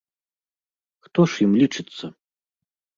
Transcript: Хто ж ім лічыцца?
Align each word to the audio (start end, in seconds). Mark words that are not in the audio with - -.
Хто 1.09 1.27
ж 1.35 1.47
ім 1.47 1.51
лічыцца? 1.61 2.05